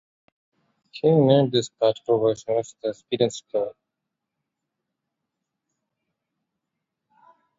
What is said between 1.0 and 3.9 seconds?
named this particular version the experience curve.